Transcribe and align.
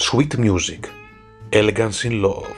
Sweet 0.00 0.38
Music, 0.38 0.88
Elegance 1.50 2.04
in 2.04 2.22
Love. 2.22 2.54